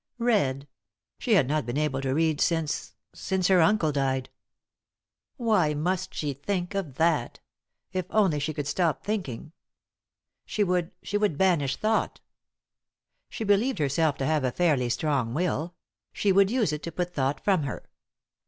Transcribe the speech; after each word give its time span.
Read? 0.17 0.67
She 1.19 1.33
had 1.33 1.47
not 1.47 1.67
been 1.67 1.77
able 1.77 2.01
to 2.01 2.15
read 2.15 2.41
since— 2.41 2.95
since 3.13 3.49
her 3.49 3.61
uncle 3.61 3.91
died. 3.91 4.31
Why 5.37 5.75
must 5.75 6.11
she 6.15 6.33
think 6.33 6.73
of 6.73 6.95
that? 6.95 7.39
If 7.93 8.07
only 8.09 8.39
she 8.39 8.51
could 8.51 8.65
stop 8.65 9.03
thinking 9.03 9.51
I 9.53 10.41
She 10.47 10.63
would— 10.63 10.89
she 11.03 11.19
would 11.19 11.37
banish 11.37 11.75
thought 11.75 12.19
She 13.29 13.43
believed 13.43 13.77
herself 13.77 14.17
to 14.17 14.25
have 14.25 14.43
a 14.43 14.51
fairly 14.51 14.89
strong 14.89 15.35
will; 15.35 15.75
she 16.11 16.31
would 16.31 16.49
use 16.49 16.73
it 16.73 16.81
to 16.81 16.91
put 16.91 17.13
thought 17.13 17.43
from 17.43 17.61
her. 17.61 17.87